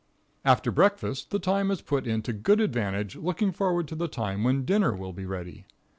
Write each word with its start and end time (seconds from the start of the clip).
After 0.43 0.71
breakfast 0.71 1.29
the 1.29 1.37
time 1.37 1.69
is 1.69 1.83
put 1.83 2.07
in 2.07 2.23
to 2.23 2.33
good 2.33 2.59
advantage 2.59 3.15
looking 3.15 3.51
forward 3.51 3.87
to 3.89 3.95
the 3.95 4.07
time 4.07 4.43
when 4.43 4.65
dinner 4.65 4.95
will 4.95 5.13
be 5.13 5.27
ready. 5.27 5.67